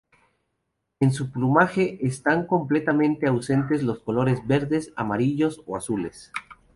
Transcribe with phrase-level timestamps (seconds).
[0.99, 6.31] En su plumaje están completamente ausentes los colores verdes, amarillos o azules.